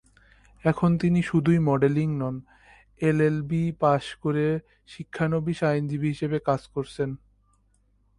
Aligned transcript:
এখন 0.63 0.89
তিনি 0.97 1.19
শুধুই 1.21 1.59
মডেলিং 1.59 2.09
নন, 2.17 2.35
এলএলবি 3.01 3.63
পাশ 3.79 4.03
করে 4.15 4.45
শিক্ষানবিশ 4.87 5.59
আইনজীবী 5.63 6.07
হিসাবে 6.07 6.37
কাজ 6.39 6.61
করছেন। 6.67 7.09